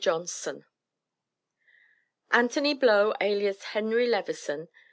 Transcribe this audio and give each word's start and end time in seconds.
ANTHONY 2.33 2.73
BLOW, 2.73 3.13
ALIAS 3.21 3.63
HENRY 3.65 4.07
LEVISON. 4.07 4.67